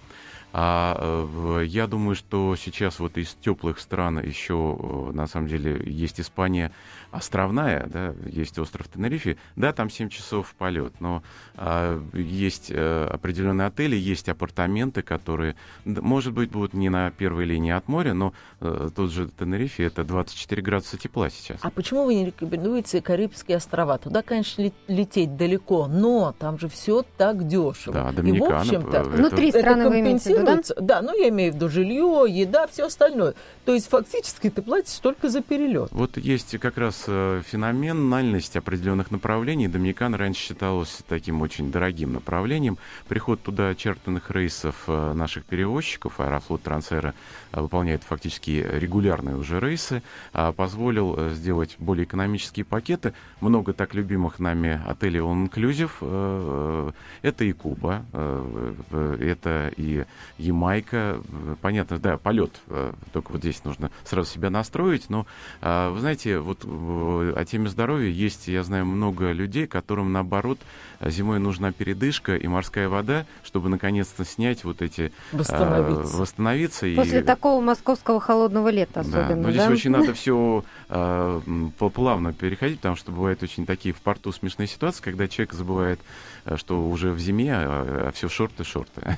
[0.60, 5.80] А э, я думаю, что сейчас вот из теплых стран еще, э, на самом деле,
[5.86, 6.72] есть Испания
[7.18, 9.38] островная, да, есть остров Тенерифе.
[9.56, 11.24] Да, там 7 часов полет, но
[11.56, 15.56] а, есть э, определенные отели, есть апартаменты, которые,
[15.86, 20.04] может быть, будут не на первой линии от моря, но э, тот же Тенерифе это
[20.04, 21.58] 24 градуса тепла сейчас.
[21.62, 23.98] А почему вы не рекомендуете Карибские острова?
[23.98, 27.94] Туда, конечно, ле- лететь далеко, но там же все так дешево.
[27.94, 30.62] Да, И, в Доминикана, общем-то, э, это- Внутри это страны вы имеете в виду, да?
[30.82, 33.34] Да, ну я имею в виду жилье, еда, все остальное.
[33.66, 35.90] То есть фактически ты платишь только за перелет.
[35.92, 39.68] Вот есть как раз э, феноменальность определенных направлений.
[39.68, 42.78] Доминикан раньше считалась таким очень дорогим направлением.
[43.08, 47.14] Приход туда чартерных рейсов э, наших перевозчиков, Аэрофлот Трансэра
[47.52, 50.04] э, выполняет фактически регулярные уже рейсы,
[50.34, 53.14] а позволил э, сделать более экономические пакеты.
[53.42, 55.92] Много так любимых нами отелей All Inclusive.
[56.02, 56.92] э,
[57.22, 60.06] э, Это и Куба, э, э, это и
[60.38, 61.22] Ямайка.
[61.32, 62.60] Э, Понятно, да, полет.
[62.68, 65.10] э, Только вот здесь нужно сразу себя настроить.
[65.10, 65.26] Но,
[65.62, 70.60] вы знаете, вот э, о теме здоровья есть, я знаю, много людей, которым, наоборот,
[71.02, 75.12] зимой нужна передышка и морская вода, чтобы наконец-то снять вот эти...
[75.32, 76.18] а, Восстановиться.
[76.18, 76.88] восстановиться.
[76.96, 77.24] После и...
[77.24, 79.72] такого московского холодного лета Да, особенно, но здесь да?
[79.72, 85.28] очень надо все плавно переходить, потому что бывают очень такие в порту смешные ситуации, когда
[85.28, 86.00] человек забывает,
[86.46, 89.18] э, что уже в зиме, а, все шорты-шорты.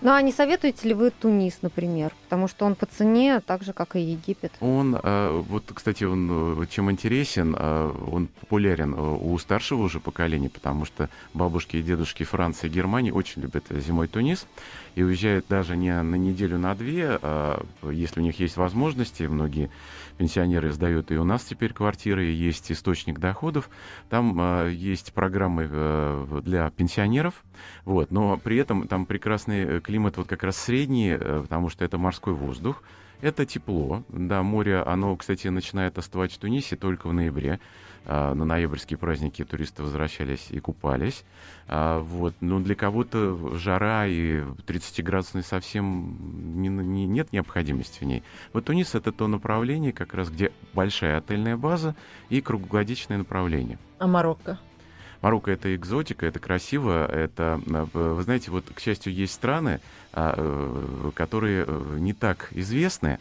[0.00, 2.12] Ну, а не советуете ли вы Тунис, например?
[2.24, 4.52] Потому что он по цене, так же, как и Египет.
[4.60, 10.00] Он, э, вот, кстати, он э, чем интересен, э, он популярен э, у старшего уже
[10.00, 14.46] поколения, потому что бабушки и дедушки Франции и Германии очень любят зимой Тунис
[14.94, 19.70] и уезжают даже не на неделю, на две, а если у них есть возможности, многие
[20.16, 23.70] пенсионеры сдают и у нас теперь квартиры, есть источник доходов,
[24.08, 27.44] там э, есть программы э, для пенсионеров,
[27.84, 31.84] вот, но при этом там прекрасный э, климат, вот как раз средний, э, потому что
[31.84, 32.82] это морской воздух,
[33.22, 34.02] это тепло.
[34.10, 37.60] Да, море, оно, кстати, начинает остывать в Тунисе только в ноябре.
[38.04, 41.24] А, на ноябрьские праздники туристы возвращались и купались.
[41.68, 42.34] А, вот.
[42.40, 48.24] Но для кого-то жара и 30-градусный совсем не- не- нет необходимости в ней.
[48.52, 51.94] Вот Тунис— это то направление, как раз где большая отельная база
[52.28, 53.78] и круглогодичное направление.
[53.98, 54.58] А Марокко?
[55.22, 59.80] Марокко это экзотика, это красиво, это, э, вы знаете, вот, к счастью, есть страны,
[60.12, 63.18] а, э, которые э, не так известны,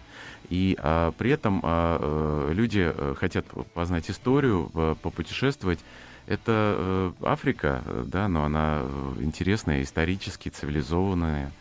[0.50, 5.80] и а, при этом а, э, люди э, хотят познать историю, э, попутешествовать.
[6.26, 11.52] Это э, Африка, э, да, но она э, интересная, исторически цивилизованная.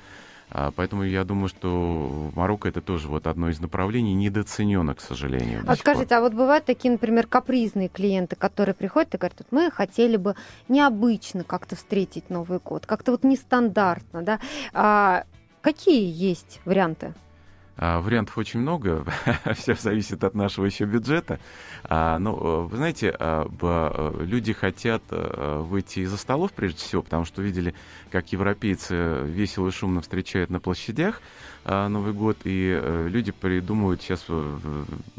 [0.53, 5.62] А, поэтому я думаю, что Марокко это тоже вот одно из направлений, недооценено, к сожалению.
[5.66, 9.70] А скажите, а вот бывают такие, например, капризные клиенты, которые приходят и говорят, вот мы
[9.70, 10.34] хотели бы
[10.68, 14.40] необычно как-то встретить Новый год, как-то вот нестандартно, да?
[14.72, 15.24] А
[15.61, 17.14] какие есть варианты?
[17.83, 19.07] А, вариантов очень много,
[19.57, 21.41] все зависит от нашего еще бюджета.
[21.85, 27.01] А, но, э, вы знаете, а, э, люди хотят э, выйти из-за столов, прежде всего,
[27.01, 27.74] потому что видели,
[28.11, 31.22] как европейцы весело и шумно встречают на площадях
[31.64, 34.26] Новый год, и люди придумывают сейчас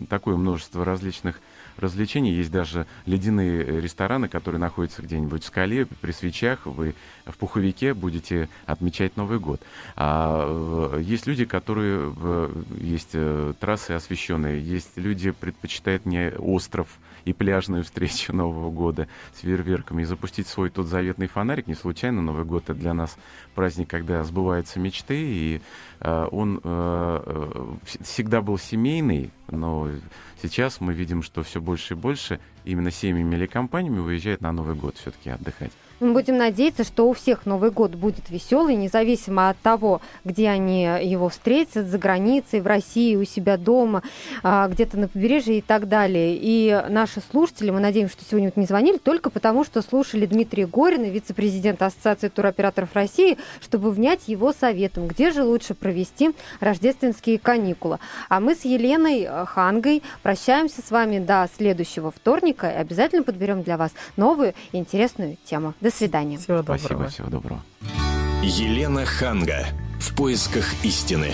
[0.09, 1.39] такое множество различных
[1.77, 2.33] развлечений.
[2.33, 6.65] Есть даже ледяные рестораны, которые находятся где-нибудь в скале, при свечах.
[6.65, 9.61] Вы в пуховике будете отмечать Новый год.
[9.95, 12.13] А есть люди, которые...
[12.77, 16.87] Есть э, трассы освещенные, есть люди предпочитают не остров
[17.25, 21.67] и пляжную встречу Нового года с фейерверками и запустить свой тот заветный фонарик.
[21.67, 23.17] Не случайно Новый год это для нас
[23.55, 25.61] праздник, когда сбываются мечты, и
[25.99, 29.89] э, он э, э всегда был семейный, но
[30.41, 34.75] сейчас мы видим, что все больше и больше именно семьями или компаниями уезжают на Новый
[34.75, 35.71] год все-таки отдыхать.
[36.01, 40.81] Мы будем надеяться, что у всех Новый год будет веселый, независимо от того, где они
[40.81, 44.01] его встретят, за границей, в России, у себя дома,
[44.41, 46.39] а, где-то на побережье и так далее.
[46.41, 50.65] И наши слушатели, мы надеемся, что сегодня вот не звонили только потому, что слушали Дмитрия
[50.65, 57.99] Горина, вице-президента Ассоциации туроператоров России, чтобы внять его советом, где же лучше провести рождественские каникулы.
[58.27, 63.77] А мы с Еленой Хангой прощаемся с вами до следующего вторника и обязательно подберем для
[63.77, 65.75] вас новую интересную тему.
[65.91, 66.37] До свидания.
[66.37, 66.77] Всего доброго.
[66.77, 67.61] Спасибо, всего доброго.
[68.41, 69.67] Елена Ханга.
[69.99, 71.33] В поисках истины.